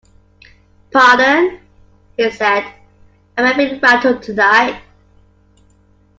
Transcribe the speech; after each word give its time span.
“Pardon,” 0.91 1.59
he 2.17 2.31
said, 2.31 2.65
“I’m 3.37 3.45
a 3.45 3.55
bit 3.55 3.79
rattled 3.83 4.23
tonight”. 4.23 4.81